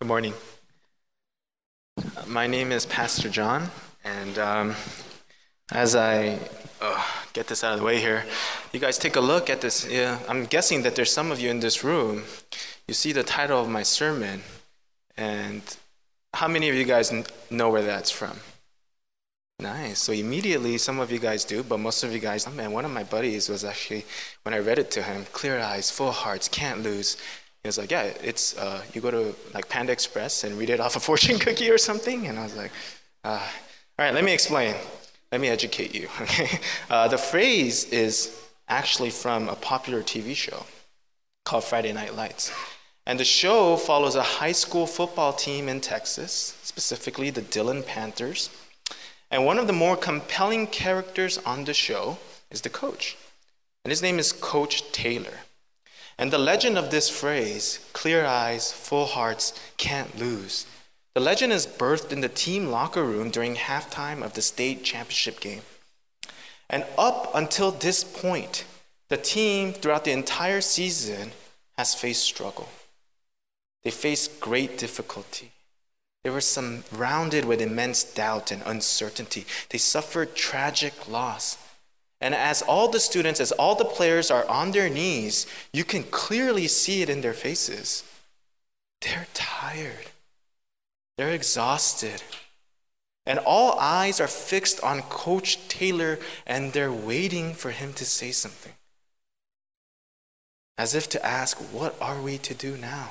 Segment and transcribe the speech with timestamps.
[0.00, 0.34] Good morning.
[2.24, 3.68] My name is Pastor John,
[4.04, 4.76] and um,
[5.72, 6.38] as I
[7.32, 8.24] get this out of the way here,
[8.72, 9.90] you guys take a look at this.
[9.90, 12.22] Yeah, I'm guessing that there's some of you in this room.
[12.86, 14.42] You see the title of my sermon,
[15.16, 15.62] and
[16.32, 17.12] how many of you guys
[17.50, 18.38] know where that's from?
[19.58, 19.98] Nice.
[19.98, 22.84] So immediately, some of you guys do, but most of you guys, oh man, one
[22.84, 24.06] of my buddies was actually,
[24.44, 27.16] when I read it to him, clear eyes, full hearts, can't lose.
[27.68, 30.80] He was like, yeah, it's, uh, you go to like Panda Express and read it
[30.80, 32.26] off a fortune cookie or something.
[32.26, 32.72] And I was like,
[33.24, 33.42] uh,
[33.98, 34.74] all right, let me explain.
[35.30, 36.08] Let me educate you.
[36.22, 36.48] Okay.
[36.90, 38.34] Uh, the phrase is
[38.70, 40.64] actually from a popular TV show
[41.44, 42.50] called Friday Night Lights.
[43.04, 48.48] And the show follows a high school football team in Texas, specifically the Dillon Panthers.
[49.30, 52.16] And one of the more compelling characters on the show
[52.50, 53.18] is the coach.
[53.84, 55.40] And his name is Coach Taylor.
[56.18, 60.66] And the legend of this phrase, clear eyes, full hearts, can't lose,
[61.14, 65.40] the legend is birthed in the team locker room during halftime of the state championship
[65.40, 65.62] game.
[66.70, 68.64] And up until this point,
[69.08, 71.32] the team throughout the entire season
[71.76, 72.68] has faced struggle.
[73.84, 75.52] They faced great difficulty.
[76.24, 79.46] They were surrounded with immense doubt and uncertainty.
[79.70, 81.56] They suffered tragic loss.
[82.20, 86.02] And as all the students, as all the players are on their knees, you can
[86.04, 88.02] clearly see it in their faces.
[89.00, 90.08] They're tired,
[91.16, 92.22] they're exhausted.
[93.24, 98.30] And all eyes are fixed on Coach Taylor, and they're waiting for him to say
[98.30, 98.72] something.
[100.78, 103.10] As if to ask, What are we to do now?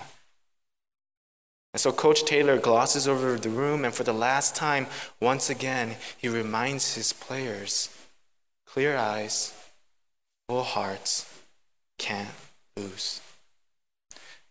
[1.73, 4.87] And so Coach Taylor glosses over the room, and for the last time,
[5.21, 7.89] once again, he reminds his players
[8.71, 9.53] clear eyes,
[10.47, 11.25] full hearts,
[11.97, 12.29] can't
[12.75, 13.21] lose.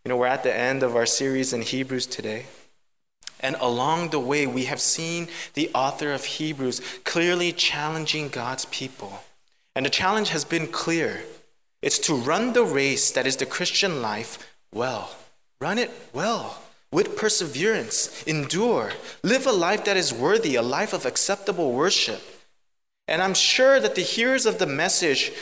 [0.04, 2.46] You know, we're at the end of our series in Hebrews today.
[3.40, 9.20] And along the way, we have seen the author of Hebrews clearly challenging God's people.
[9.74, 11.22] And the challenge has been clear
[11.82, 14.38] it's to run the race that is the Christian life
[14.72, 15.14] well.
[15.60, 21.04] Run it well with perseverance, endure, live a life that is worthy, a life of
[21.04, 22.22] acceptable worship.
[23.08, 25.32] And I'm sure that the hearers of the message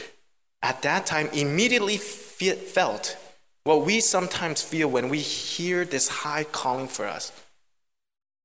[0.62, 3.16] at that time immediately felt
[3.64, 7.32] what we sometimes feel when we hear this high calling for us.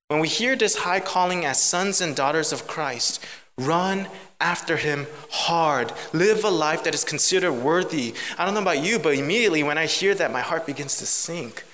[0.08, 3.24] When we hear this high calling as sons and daughters of Christ,
[3.58, 4.08] run
[4.40, 5.92] after him hard.
[6.14, 8.14] Live a life that is considered worthy.
[8.38, 11.06] I don't know about you, but immediately when I hear that, my heart begins to
[11.06, 11.66] sink.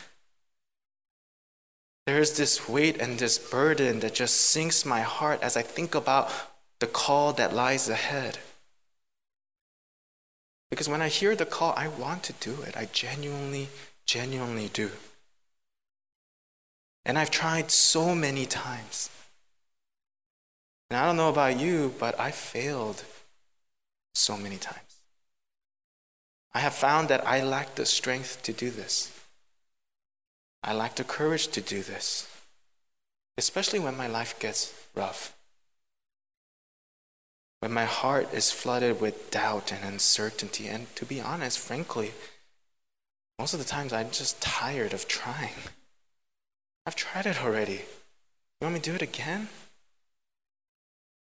[2.07, 5.95] There is this weight and this burden that just sinks my heart as I think
[5.95, 6.31] about
[6.85, 8.37] the call that lies ahead.
[10.69, 12.77] Because when I hear the call, I want to do it.
[12.77, 13.69] I genuinely,
[14.05, 14.91] genuinely do.
[17.03, 19.09] And I've tried so many times.
[20.91, 23.03] And I don't know about you, but I failed
[24.13, 24.93] so many times.
[26.53, 29.11] I have found that I lack the strength to do this.
[30.63, 32.27] I lack the courage to do this,
[33.39, 35.35] especially when my life gets rough.
[37.59, 42.11] When my heart is flooded with doubt and uncertainty, and to be honest, frankly,
[43.39, 45.55] most of the times I'm just tired of trying.
[46.85, 47.81] I've tried it already.
[48.61, 49.49] You want me to do it again?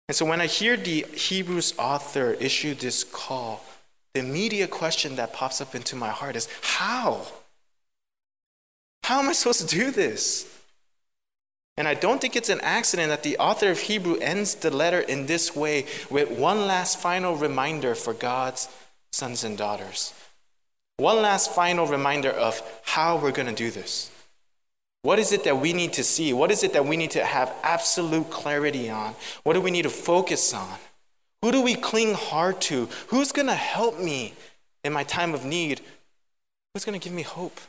[0.07, 3.66] And so when I hear the Hebrews author issue this call,
[4.13, 7.25] the immediate question that pops up into my heart is how?
[9.03, 10.56] How am I supposed to do this?
[11.77, 14.99] And I don't think it's an accident that the author of Hebrew ends the letter
[14.99, 18.67] in this way with one last final reminder for God's
[19.11, 20.13] sons and daughters.
[20.97, 24.11] One last final reminder of how we're going to do this.
[25.03, 26.33] What is it that we need to see?
[26.33, 29.13] What is it that we need to have absolute clarity on?
[29.43, 30.79] What do we need to focus on?
[31.43, 32.89] Who do we cling hard to?
[33.09, 34.33] Who's going to help me
[34.83, 35.81] in my time of need?
[36.73, 37.61] Who's going to give me hope?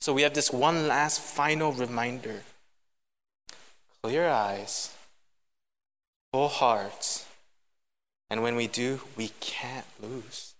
[0.00, 2.42] So we have this one last final reminder
[4.02, 4.94] clear eyes,
[6.32, 7.26] full hearts.
[8.30, 10.54] And when we do, we can't lose.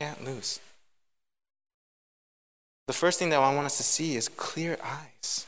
[0.00, 0.60] Can't lose.
[2.86, 5.46] The first thing that I want us to see is clear eyes.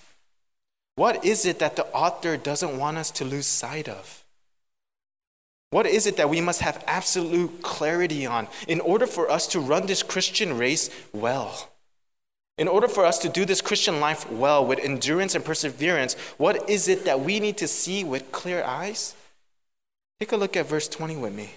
[0.96, 4.24] What is it that the author doesn't want us to lose sight of?
[5.70, 9.60] What is it that we must have absolute clarity on in order for us to
[9.60, 11.70] run this Christian race well?
[12.56, 16.70] In order for us to do this Christian life well with endurance and perseverance, what
[16.70, 19.14] is it that we need to see with clear eyes?
[20.20, 21.54] Take a look at verse 20 with me.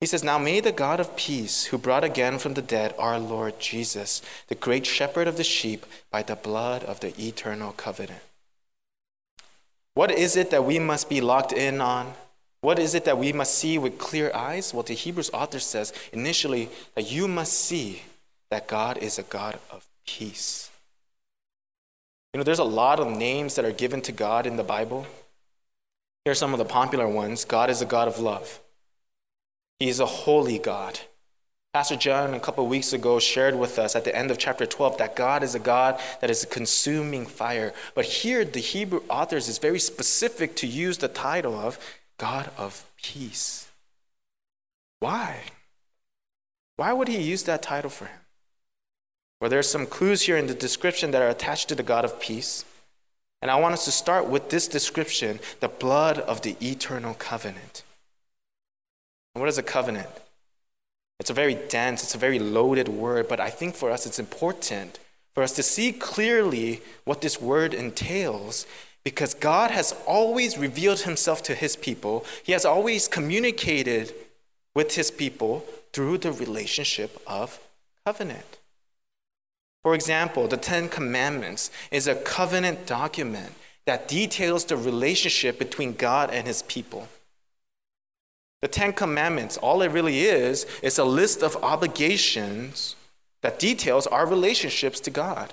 [0.00, 3.20] He says, Now may the God of peace, who brought again from the dead our
[3.20, 8.20] Lord Jesus, the great shepherd of the sheep, by the blood of the eternal covenant.
[9.94, 12.14] What is it that we must be locked in on?
[12.62, 14.74] What is it that we must see with clear eyes?
[14.74, 18.02] Well, the Hebrews author says initially that you must see
[18.50, 20.70] that God is a God of peace.
[22.32, 25.06] You know, there's a lot of names that are given to God in the Bible.
[26.24, 28.60] Here are some of the popular ones God is a God of love,
[29.78, 31.00] He is a holy God.
[31.72, 34.98] Pastor John, a couple weeks ago, shared with us at the end of chapter 12
[34.98, 37.74] that God is a God that is a consuming fire.
[37.96, 41.80] But here, the Hebrew authors is very specific to use the title of
[42.16, 43.68] God of peace.
[45.00, 45.40] Why?
[46.76, 48.20] Why would he use that title for him?
[49.44, 52.18] Well, there's some clues here in the description that are attached to the God of
[52.18, 52.64] peace.
[53.42, 57.82] And I want us to start with this description the blood of the eternal covenant.
[59.34, 60.08] And what is a covenant?
[61.20, 64.18] It's a very dense, it's a very loaded word, but I think for us it's
[64.18, 64.98] important
[65.34, 68.66] for us to see clearly what this word entails
[69.04, 72.24] because God has always revealed himself to his people.
[72.42, 74.14] He has always communicated
[74.74, 77.60] with his people through the relationship of
[78.06, 78.60] covenant.
[79.84, 83.52] For example, the Ten Commandments is a covenant document
[83.84, 87.06] that details the relationship between God and his people.
[88.62, 92.96] The Ten Commandments, all it really is, is a list of obligations
[93.42, 95.52] that details our relationships to God.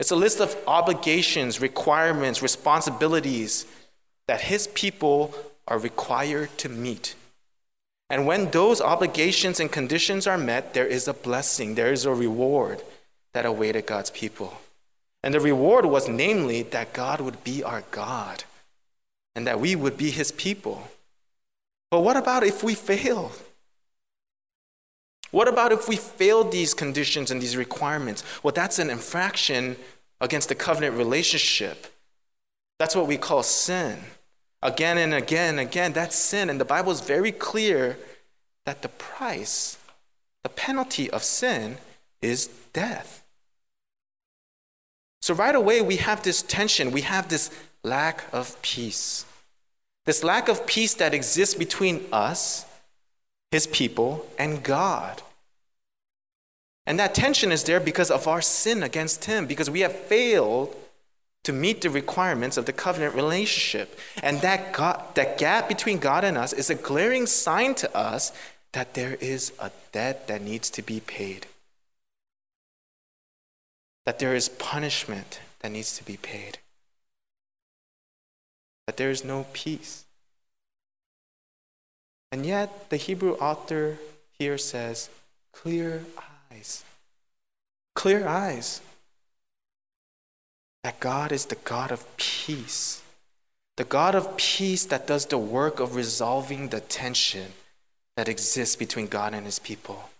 [0.00, 3.66] It's a list of obligations, requirements, responsibilities
[4.26, 5.32] that his people
[5.68, 7.14] are required to meet.
[8.10, 12.12] And when those obligations and conditions are met, there is a blessing, there is a
[12.12, 12.82] reward
[13.34, 14.58] that awaited God's people.
[15.22, 18.44] And the reward was namely that God would be our God
[19.34, 20.88] and that we would be his people.
[21.90, 23.32] But what about if we fail?
[25.30, 28.22] What about if we fail these conditions and these requirements?
[28.42, 29.76] Well, that's an infraction
[30.20, 31.88] against the covenant relationship.
[32.78, 33.98] That's what we call sin.
[34.62, 36.48] Again and again and again, that's sin.
[36.48, 37.98] And the Bible is very clear
[38.64, 39.76] that the price,
[40.44, 41.78] the penalty of sin,
[42.22, 43.23] is death.
[45.24, 47.50] So, right away, we have this tension, we have this
[47.82, 49.24] lack of peace.
[50.04, 52.66] This lack of peace that exists between us,
[53.50, 55.22] his people, and God.
[56.84, 60.76] And that tension is there because of our sin against him, because we have failed
[61.44, 63.98] to meet the requirements of the covenant relationship.
[64.22, 68.30] And that, God, that gap between God and us is a glaring sign to us
[68.72, 71.46] that there is a debt that needs to be paid,
[74.06, 76.58] that there is punishment that needs to be paid
[78.86, 80.04] that there is no peace.
[82.30, 83.98] And yet, the Hebrew author
[84.38, 85.08] here says,
[85.52, 86.04] clear
[86.50, 86.84] eyes.
[87.94, 88.82] Clear eyes.
[90.82, 93.02] That God is the God of peace.
[93.76, 97.52] The God of peace that does the work of resolving the tension
[98.16, 100.10] that exists between God and his people.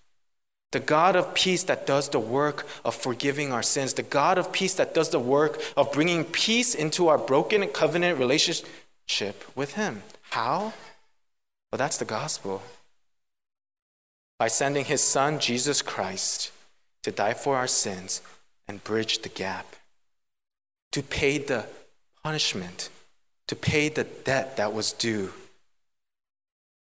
[0.75, 3.95] The God of peace that does the work of forgiving our sins.
[3.95, 8.19] The God of peace that does the work of bringing peace into our broken covenant
[8.19, 10.03] relationship with Him.
[10.31, 10.73] How?
[11.71, 12.61] Well, that's the gospel.
[14.37, 16.51] By sending His Son, Jesus Christ,
[17.05, 18.21] to die for our sins
[18.67, 19.77] and bridge the gap,
[20.91, 21.67] to pay the
[22.25, 22.89] punishment,
[23.47, 25.31] to pay the debt that was due.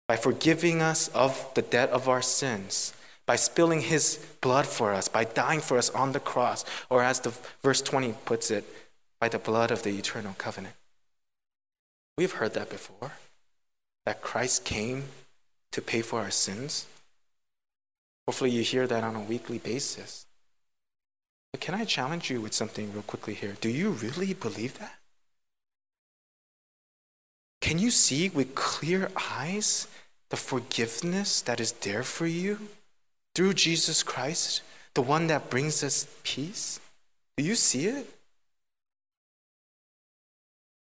[0.07, 2.93] By forgiving us of the debt of our sins
[3.29, 7.21] by spilling his blood for us, by dying for us on the cross, or as
[7.21, 8.65] the verse 20 puts it,
[9.21, 10.75] by the blood of the eternal covenant.
[12.17, 13.13] We've heard that before,
[14.07, 15.05] that Christ came
[15.73, 16.87] to pay for our sins.
[18.27, 20.25] Hopefully, you hear that on a weekly basis.
[21.53, 23.57] But can I challenge you with something real quickly here?
[23.61, 24.95] Do you really believe that?
[27.61, 29.87] Can you see with clear eyes
[30.31, 32.69] the forgiveness that is there for you?
[33.39, 34.63] Through Jesus Christ,
[34.95, 36.81] the one that brings us peace?
[37.37, 38.05] Do you see it?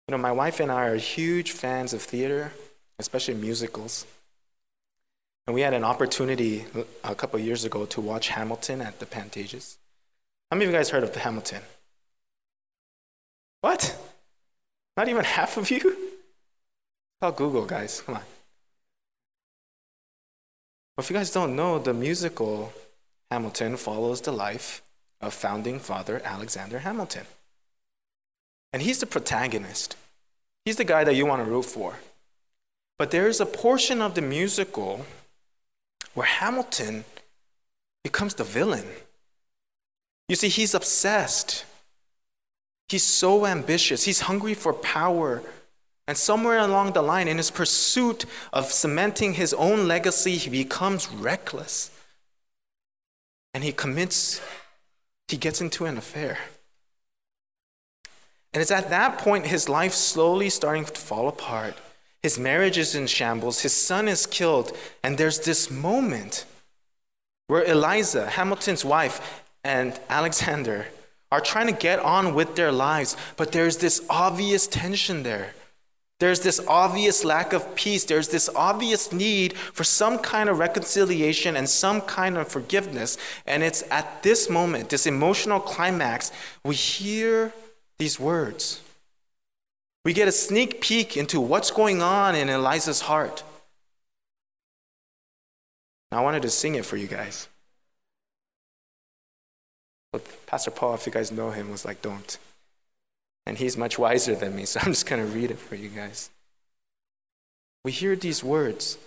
[0.07, 2.51] You know, my wife and I are huge fans of theater,
[2.97, 4.07] especially musicals.
[5.45, 6.65] And we had an opportunity
[7.03, 9.77] a couple years ago to watch Hamilton at the Pantages.
[10.49, 11.61] How many of you guys heard of Hamilton?
[13.61, 13.95] What?
[14.97, 15.95] Not even half of you?
[17.21, 18.01] Call Google, guys.
[18.01, 18.23] Come on.
[21.01, 22.71] If you guys don't know, the musical
[23.31, 24.83] Hamilton follows the life
[25.19, 27.25] of founding father Alexander Hamilton.
[28.71, 29.97] And he's the protagonist.
[30.63, 31.95] He's the guy that you want to root for.
[32.99, 35.07] But there is a portion of the musical
[36.13, 37.03] where Hamilton
[38.03, 38.85] becomes the villain.
[40.29, 41.65] You see, he's obsessed.
[42.89, 44.03] He's so ambitious.
[44.03, 45.41] He's hungry for power.
[46.07, 51.09] And somewhere along the line, in his pursuit of cementing his own legacy, he becomes
[51.09, 51.91] reckless.
[53.53, 54.41] And he commits,
[55.27, 56.37] he gets into an affair.
[58.53, 61.75] And it's at that point his life slowly starting to fall apart.
[62.21, 66.45] His marriage is in shambles, his son is killed, and there's this moment
[67.47, 70.87] where Eliza, Hamilton's wife, and Alexander
[71.31, 75.53] are trying to get on with their lives, but there's this obvious tension there.
[76.21, 78.03] There's this obvious lack of peace.
[78.03, 83.17] There's this obvious need for some kind of reconciliation and some kind of forgiveness.
[83.47, 86.31] And it's at this moment, this emotional climax,
[86.63, 87.51] we hear
[87.97, 88.81] these words.
[90.05, 93.41] We get a sneak peek into what's going on in Eliza's heart.
[96.11, 97.47] Now, I wanted to sing it for you guys.
[100.11, 102.37] But Pastor Paul, if you guys know him, was like, don't.
[103.51, 105.89] And he's much wiser than me, so I'm just going to read it for you
[105.89, 106.29] guys.
[107.83, 108.97] We hear these words.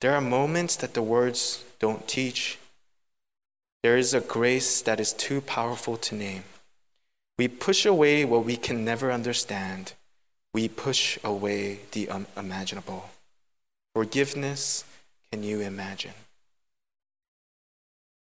[0.00, 2.58] There are moments that the words don't teach.
[3.82, 6.44] There is a grace that is too powerful to name.
[7.36, 9.92] We push away what we can never understand.
[10.54, 13.10] We push away the unimaginable.
[13.94, 14.84] Forgiveness,
[15.30, 16.23] can you imagine?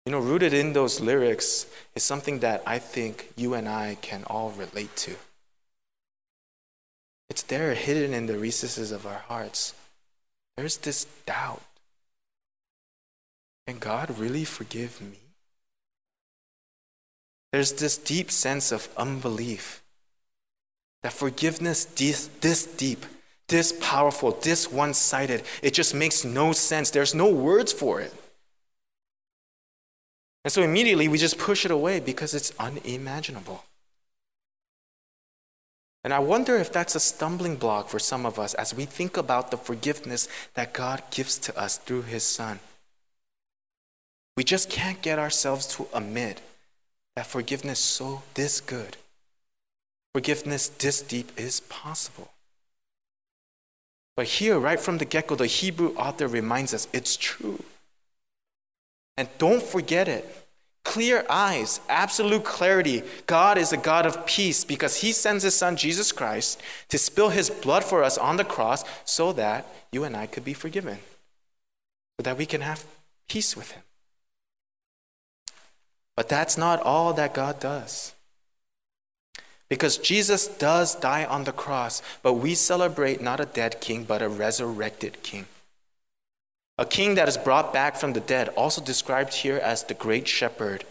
[0.05, 4.23] You know, rooted in those lyrics is something that I think you and I can
[4.25, 5.15] all relate to.
[7.29, 9.73] It's there hidden in the recesses of our hearts.
[10.55, 11.63] There's this doubt.
[13.65, 15.17] Can God really forgive me?
[17.51, 19.81] There's this deep sense of unbelief
[21.01, 23.05] that forgiveness this, this deep,
[23.47, 26.91] this powerful, this one sided, it just makes no sense.
[26.91, 28.13] There's no words for it.
[30.45, 33.65] And so immediately we just push it away because it's unimaginable.
[36.03, 39.17] And I wonder if that's a stumbling block for some of us as we think
[39.17, 42.59] about the forgiveness that God gives to us through His Son.
[44.37, 46.41] We just can't get ourselves to admit
[47.15, 48.97] that forgiveness so this good,
[50.13, 52.29] forgiveness this deep is possible.
[54.15, 57.63] But here, right from the get go, the Hebrew author reminds us it's true.
[59.17, 60.29] And don't forget it.
[60.83, 63.01] Clear eyes, absolute clarity.
[63.25, 67.29] God is a God of peace because He sends His Son, Jesus Christ, to spill
[67.29, 70.99] His blood for us on the cross so that you and I could be forgiven,
[72.19, 72.85] so that we can have
[73.27, 73.81] peace with Him.
[76.15, 78.13] But that's not all that God does.
[79.67, 84.21] Because Jesus does die on the cross, but we celebrate not a dead king, but
[84.21, 85.47] a resurrected king.
[86.77, 90.27] A king that is brought back from the dead, also described here as the great
[90.27, 90.83] shepherd.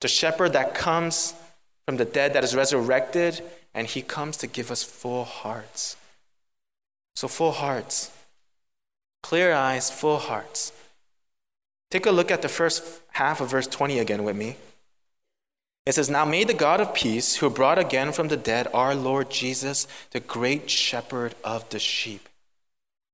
[0.00, 1.34] The shepherd that comes
[1.84, 3.42] from the dead, that is resurrected,
[3.74, 5.96] and he comes to give us full hearts.
[7.16, 8.12] So, full hearts,
[9.22, 10.72] clear eyes, full hearts.
[11.90, 14.56] Take a look at the first half of verse 20 again with me.
[15.86, 18.94] It says, Now may the God of peace, who brought again from the dead our
[18.94, 22.28] Lord Jesus, the great shepherd of the sheep.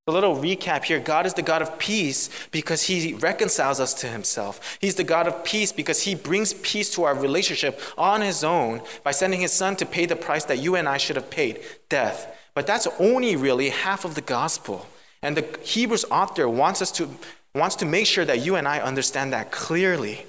[0.08, 4.08] A little recap here God is the God of peace because he reconciles us to
[4.08, 4.78] himself.
[4.80, 8.82] He's the God of peace because he brings peace to our relationship on his own
[9.04, 11.60] by sending his son to pay the price that you and I should have paid
[11.88, 12.36] death.
[12.54, 14.86] But that's only really half of the gospel.
[15.22, 17.08] And the Hebrews author wants us to
[17.54, 20.26] wants to make sure that you and I understand that clearly,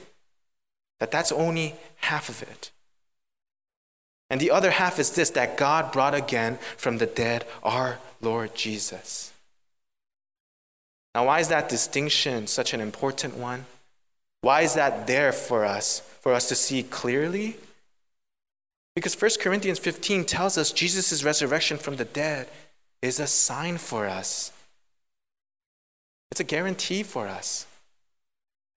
[0.99, 2.71] that that's only half of it.
[4.29, 8.53] And the other half is this that God brought again from the dead our Lord
[8.55, 9.32] Jesus.
[11.15, 13.65] Now, why is that distinction such an important one?
[14.41, 17.57] Why is that there for us, for us to see clearly?
[18.95, 22.49] Because 1 Corinthians 15 tells us Jesus' resurrection from the dead
[23.01, 24.51] is a sign for us
[26.33, 27.67] it's a guarantee for us.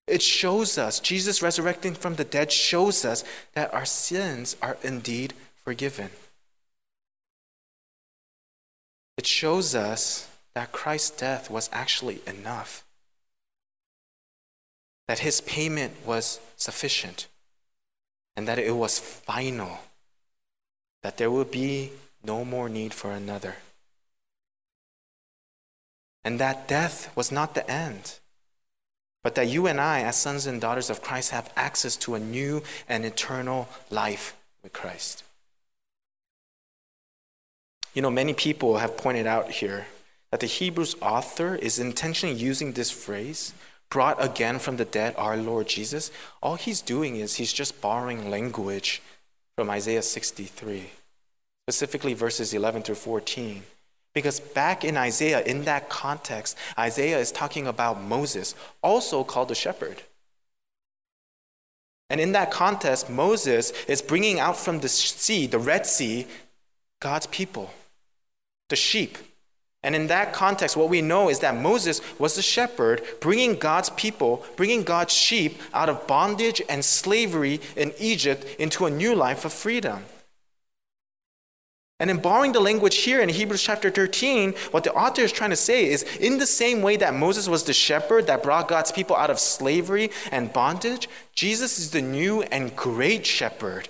[0.07, 3.25] It shows us, Jesus resurrecting from the dead shows us
[3.55, 5.33] that our sins are indeed
[5.65, 6.11] forgiven.
[9.17, 12.85] It shows us that Christ's death was actually enough,
[15.07, 17.29] that his payment was sufficient,
[18.37, 19.79] and that it was final,
[21.05, 21.93] that there would be
[22.25, 23.55] no more need for another
[26.27, 28.19] and that death was not the end,
[29.23, 32.19] but that you and I, as sons and daughters of Christ, have access to a
[32.19, 35.23] new and eternal life with Christ.
[37.95, 39.87] You know, many people have pointed out here
[40.31, 43.53] that the Hebrews author is intentionally using this phrase,
[43.91, 46.11] brought again from the dead, our Lord Jesus,
[46.43, 49.03] all he's doing is he's just borrowing language
[49.57, 50.91] from Isaiah 63,
[51.67, 53.63] specifically verses 11 through 14.
[54.15, 59.55] Because back in Isaiah, in that context, Isaiah is talking about Moses, also called the
[59.55, 60.03] shepherd.
[62.09, 66.27] And in that context, Moses is bringing out from the sea, the Red Sea,
[67.01, 67.71] God's people,
[68.69, 69.19] the sheep.
[69.87, 73.89] And in that context, what we know is that Moses was the shepherd, bringing God's
[73.91, 79.45] people, bringing God's sheep out of bondage and slavery in Egypt into a new life
[79.45, 80.05] of freedom.
[82.01, 85.51] And in borrowing the language here in Hebrews chapter 13, what the author is trying
[85.51, 88.91] to say is in the same way that Moses was the shepherd that brought God's
[88.91, 93.89] people out of slavery and bondage, Jesus is the new and great shepherd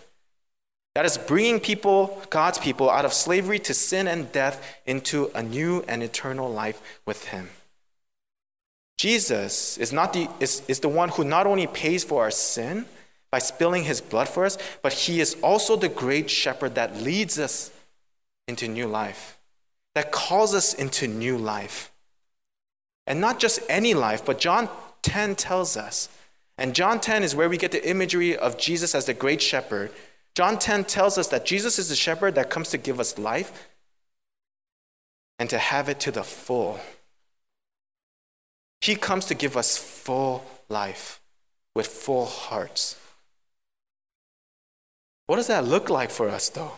[0.97, 5.43] that is bringing people, God's people, out of slavery to sin and death into a
[5.43, 7.51] new and eternal life with Him.
[8.97, 12.87] Jesus is, not the, is, is the one who not only pays for our sin
[13.31, 17.39] by spilling His blood for us, but He is also the great shepherd that leads
[17.39, 17.71] us
[18.49, 19.37] into new life,
[19.95, 21.93] that calls us into new life.
[23.07, 24.71] And not just any life, but John
[25.03, 26.09] 10 tells us.
[26.57, 29.93] And John 10 is where we get the imagery of Jesus as the great shepherd
[30.37, 33.71] John 10 tells us that Jesus is the shepherd that comes to give us life
[35.39, 36.79] and to have it to the full.
[38.83, 41.23] He comes to give us full life
[41.75, 43.01] with full hearts.
[45.27, 46.73] What does that look like for us, though?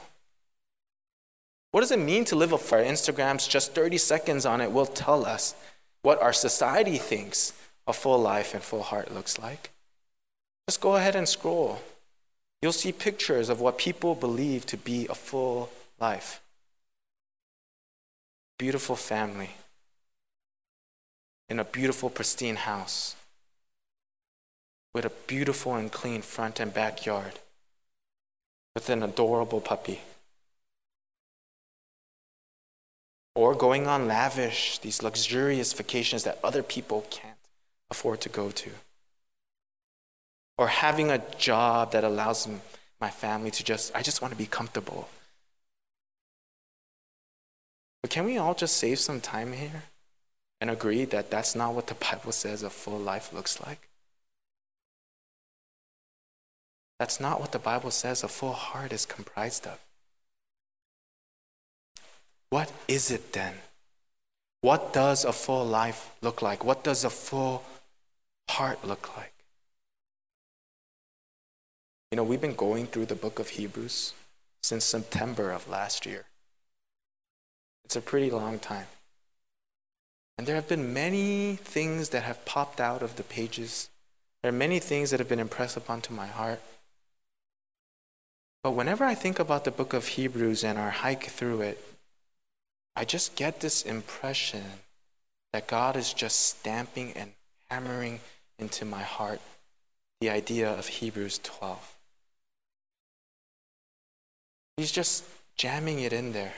[1.73, 5.27] What does it mean to live for Instagram's just 30 seconds on it will tell
[5.27, 5.57] us
[6.03, 7.53] what our society thinks
[7.89, 9.71] a full life and full heart looks like?
[10.69, 11.81] Just go ahead and scroll.
[12.61, 16.41] You'll see pictures of what people believe to be a full life.
[18.59, 19.51] Beautiful family
[21.49, 23.17] in a beautiful, pristine house
[24.93, 27.39] with a beautiful and clean front and backyard
[28.75, 30.01] with an adorable puppy.
[33.37, 37.39] Or going on lavish, these luxurious vacations that other people can't
[37.91, 38.71] afford to go to
[40.59, 42.49] or having a job that allows
[43.01, 45.09] my family to just, I just want to be comfortable.
[48.03, 49.85] But can we all just save some time here
[50.61, 53.89] and agree that that's not what the Bible says a full life looks like?
[56.99, 59.79] That's not what the Bible says a full heart is comprised of.
[62.51, 63.55] What is it then?
[64.63, 66.65] What does a full life look like?
[66.65, 67.63] What does a full
[68.51, 69.38] heart look like?
[72.11, 74.15] You know, we've been going through the book of Hebrews
[74.63, 76.25] since September of last year.
[77.85, 78.87] It's a pretty long time.
[80.39, 83.91] And there have been many things that have popped out of the pages.
[84.43, 86.63] There are many things that have been impressed upon to my heart.
[88.63, 91.85] But whenever I think about the book of Hebrews and our hike through it,
[92.97, 94.65] I just get this impression
[95.53, 97.33] that God is just stamping and
[97.71, 98.21] hammering
[98.59, 99.41] into my heart
[100.21, 101.98] the idea of Hebrews 12.
[104.79, 105.25] He's just
[105.57, 106.55] jamming it in there.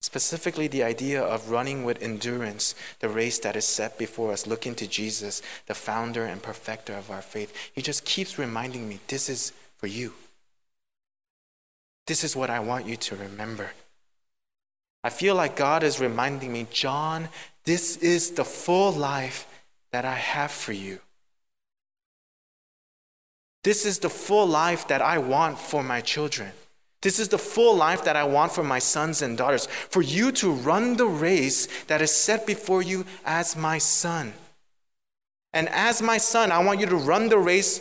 [0.00, 4.74] Specifically, the idea of running with endurance the race that is set before us, looking
[4.76, 7.54] to Jesus, the founder and perfecter of our faith.
[7.74, 10.14] He just keeps reminding me this is for you.
[12.06, 13.72] This is what I want you to remember.
[15.02, 17.28] I feel like God is reminding me, John,
[17.64, 19.46] this is the full life
[19.92, 21.00] that I have for you.
[23.64, 26.52] This is the full life that I want for my children.
[27.00, 29.66] This is the full life that I want for my sons and daughters.
[29.66, 34.34] For you to run the race that is set before you as my son.
[35.52, 37.80] And as my son, I want you to run the race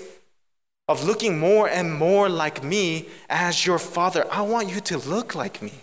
[0.88, 4.26] of looking more and more like me as your father.
[4.32, 5.74] I want you to look like me.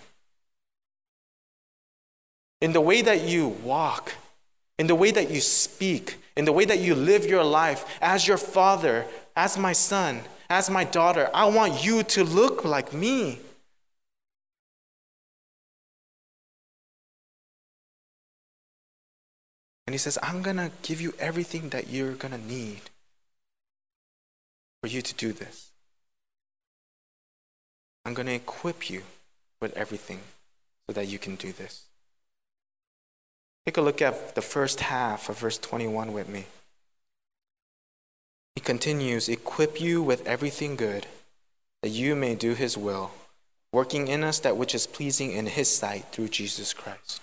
[2.60, 4.14] In the way that you walk,
[4.78, 8.26] in the way that you speak, in the way that you live your life as
[8.26, 9.06] your father,
[9.40, 13.38] as my son, as my daughter, I want you to look like me.
[19.86, 22.82] And he says, I'm going to give you everything that you're going to need
[24.82, 25.70] for you to do this.
[28.04, 29.04] I'm going to equip you
[29.62, 30.20] with everything
[30.86, 31.86] so that you can do this.
[33.64, 36.44] Take a look at the first half of verse 21 with me.
[38.54, 41.06] He continues, equip you with everything good,
[41.82, 43.12] that you may do his will,
[43.72, 47.22] working in us that which is pleasing in his sight through Jesus Christ.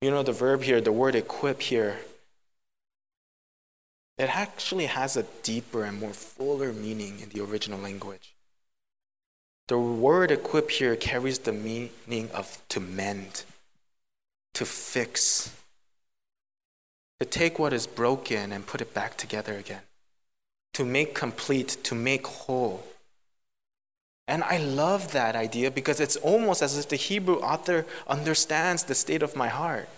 [0.00, 1.98] You know, the verb here, the word equip here,
[4.18, 8.34] it actually has a deeper and more fuller meaning in the original language.
[9.68, 13.44] The word equip here carries the meaning of to mend,
[14.54, 15.56] to fix,
[17.18, 19.82] to take what is broken and put it back together again,
[20.74, 22.84] to make complete, to make whole.
[24.28, 28.94] And I love that idea because it's almost as if the Hebrew author understands the
[28.94, 29.88] state of my heart,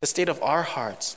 [0.00, 1.16] the state of our hearts.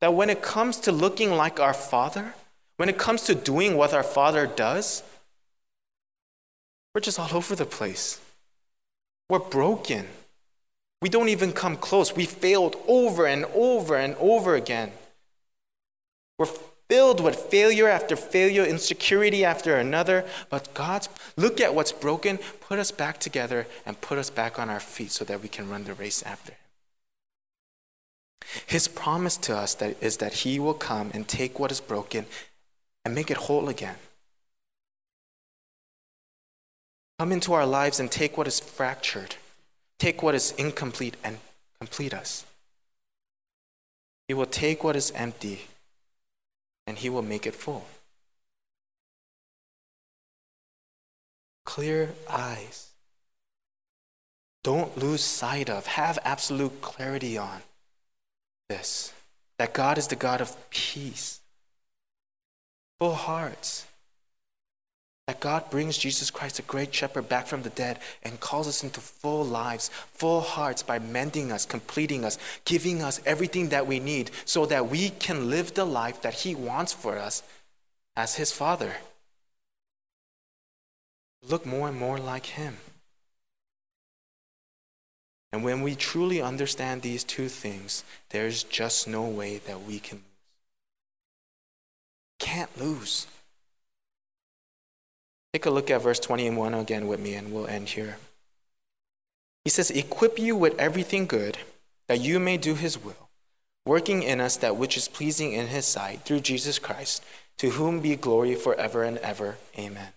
[0.00, 2.34] That when it comes to looking like our Father,
[2.76, 5.02] when it comes to doing what our Father does,
[6.94, 8.20] we're just all over the place.
[9.28, 10.06] We're broken.
[11.02, 12.14] We don't even come close.
[12.14, 14.92] We failed over and over and over again.
[16.38, 16.48] We're
[16.90, 20.24] filled with failure after failure, insecurity after another.
[20.50, 24.68] But God's look at what's broken, put us back together, and put us back on
[24.68, 26.58] our feet so that we can run the race after Him.
[28.66, 32.26] His promise to us that is that He will come and take what is broken
[33.04, 33.96] and make it whole again.
[37.20, 39.36] Come into our lives and take what is fractured,
[40.00, 41.38] take what is incomplete, and
[41.78, 42.44] complete us.
[44.26, 45.68] He will take what is empty
[46.90, 47.86] and He will make it full.
[51.64, 52.88] Clear eyes.
[54.64, 57.62] Don't lose sight of, have absolute clarity on
[58.68, 59.12] this
[59.58, 61.40] that God is the God of peace,
[62.98, 63.86] full hearts.
[65.30, 68.82] That God brings Jesus Christ, the great shepherd, back from the dead and calls us
[68.82, 74.00] into full lives, full hearts by mending us, completing us, giving us everything that we
[74.00, 77.44] need so that we can live the life that He wants for us
[78.16, 78.96] as His Father.
[81.48, 82.78] Look more and more like Him.
[85.52, 90.16] And when we truly understand these two things, there's just no way that we can
[90.18, 90.24] lose.
[92.40, 93.28] Can't lose.
[95.52, 98.18] Take a look at verse 21 again with me, and we'll end here.
[99.64, 101.58] He says, Equip you with everything good,
[102.08, 103.28] that you may do his will,
[103.84, 107.24] working in us that which is pleasing in his sight, through Jesus Christ,
[107.58, 109.58] to whom be glory forever and ever.
[109.78, 110.12] Amen.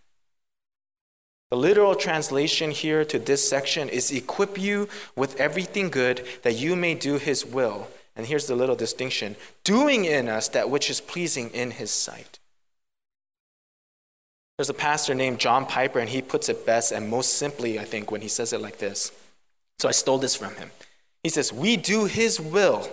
[1.50, 6.76] The literal translation here to this section is equip you with everything good that you
[6.76, 7.88] may do his will.
[8.16, 12.40] And here's the little distinction doing in us that which is pleasing in his sight.
[14.64, 17.84] There's a pastor named John Piper, and he puts it best and most simply, I
[17.84, 19.12] think, when he says it like this.
[19.80, 20.72] So I stole this from him.
[21.22, 22.90] He says, We do his will.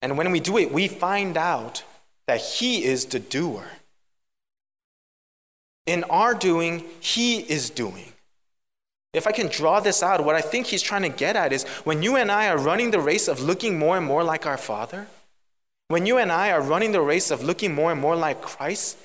[0.00, 1.82] And when we do it, we find out
[2.28, 3.64] that he is the doer.
[5.86, 8.12] In our doing, he is doing.
[9.12, 11.64] If I can draw this out, what I think he's trying to get at is
[11.82, 14.56] when you and I are running the race of looking more and more like our
[14.56, 15.08] Father,
[15.88, 18.96] when you and I are running the race of looking more and more like Christ,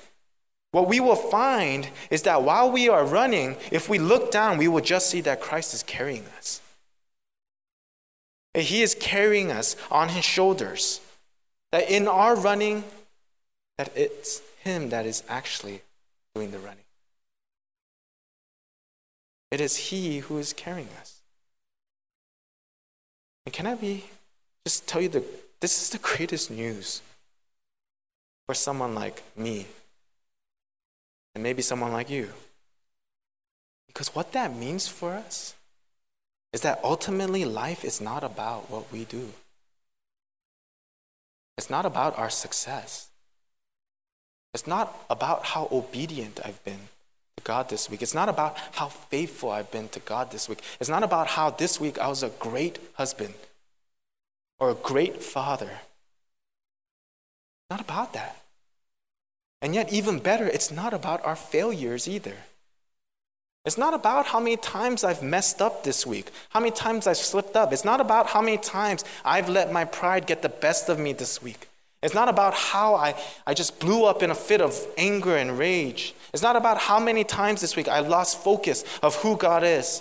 [0.76, 4.68] what we will find is that while we are running, if we look down, we
[4.68, 6.60] will just see that Christ is carrying us.
[8.54, 11.00] And He is carrying us on his shoulders.
[11.72, 12.84] That in our running,
[13.78, 15.80] that it's him that is actually
[16.34, 16.84] doing the running.
[19.50, 21.22] It is he who is carrying us.
[23.46, 24.10] And can I be
[24.66, 25.24] just tell you that
[25.62, 27.00] this is the greatest news
[28.46, 29.68] for someone like me
[31.36, 32.30] and maybe someone like you.
[33.88, 35.54] Because what that means for us
[36.54, 39.28] is that ultimately life is not about what we do.
[41.58, 43.10] It's not about our success.
[44.54, 46.88] It's not about how obedient I've been
[47.36, 48.00] to God this week.
[48.00, 50.62] It's not about how faithful I've been to God this week.
[50.80, 53.34] It's not about how this week I was a great husband
[54.58, 55.80] or a great father.
[57.68, 58.45] Not about that.
[59.62, 62.36] And yet, even better, it's not about our failures either.
[63.64, 67.16] It's not about how many times I've messed up this week, how many times I've
[67.16, 67.72] slipped up.
[67.72, 71.12] It's not about how many times I've let my pride get the best of me
[71.12, 71.68] this week.
[72.00, 75.58] It's not about how I, I just blew up in a fit of anger and
[75.58, 76.14] rage.
[76.32, 80.00] It's not about how many times this week I lost focus of who God is,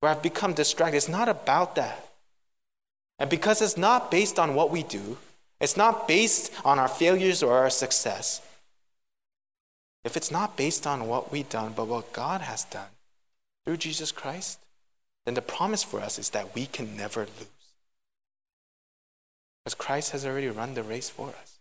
[0.00, 0.96] where I've become distracted.
[0.96, 2.08] It's not about that.
[3.20, 5.18] And because it's not based on what we do,
[5.60, 8.40] it's not based on our failures or our success.
[10.04, 12.90] If it's not based on what we've done, but what God has done
[13.64, 14.60] through Jesus Christ,
[15.26, 17.48] then the promise for us is that we can never lose.
[19.64, 21.58] Because Christ has already run the race for us.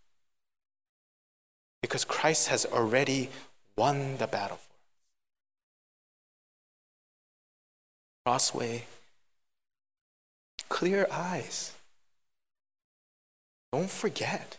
[1.81, 3.29] Because Christ has already
[3.75, 4.63] won the battle for us.
[8.25, 8.86] Crossway,
[10.69, 11.73] clear eyes.
[13.71, 14.58] Don't forget.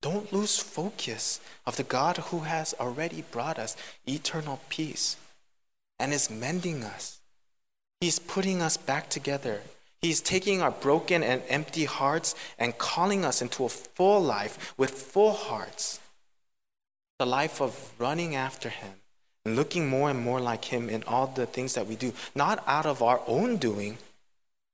[0.00, 5.16] Don't lose focus of the God who has already brought us eternal peace
[5.98, 7.20] and is mending us.
[8.00, 9.62] He's putting us back together.
[10.00, 14.90] He's taking our broken and empty hearts and calling us into a full life with
[14.90, 15.98] full hearts.
[17.18, 18.94] The life of running after Him
[19.44, 22.62] and looking more and more like Him in all the things that we do, not
[22.68, 23.98] out of our own doing,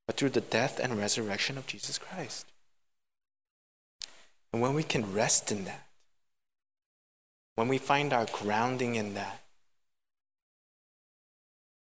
[0.05, 2.45] but through the death and resurrection of Jesus Christ.
[4.55, 5.85] And when we can rest in that,
[7.55, 9.43] when we find our grounding in that,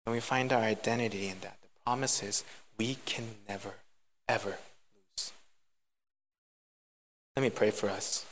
[0.04, 2.44] when we find our identity in that, the promise is
[2.76, 3.76] we can never,
[4.28, 4.58] ever
[4.94, 5.32] lose.
[7.36, 8.26] Let me pray for us.